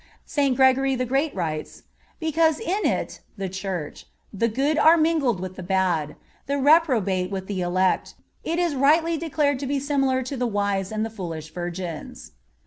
(49) 0.25 0.25
St. 0.25 0.55
Gregory 0.57 0.95
the 0.95 1.05
Great 1.05 1.35
writes: 1.35 1.83
"Because 2.19 2.59
in 2.59 2.87
it 2.87 3.19
(the 3.37 3.47
Church) 3.47 4.07
the 4.33 4.47
good 4.47 4.79
are 4.79 4.97
mingled 4.97 5.39
with 5.39 5.57
the 5.57 5.61
bad, 5.61 6.15
the 6.47 6.57
reprobate 6.57 7.29
with 7.29 7.45
the 7.45 7.61
elect, 7.61 8.15
it 8.43 8.57
is 8.57 8.73
rightly 8.73 9.15
declared 9.15 9.59
to 9.59 9.67
be 9.67 9.79
similar 9.79 10.23
to 10.23 10.35
the 10.35 10.47
wise 10.47 10.91
and 10.91 11.05
the 11.05 11.11
foolish 11.11 11.53
virgins." 11.53 12.31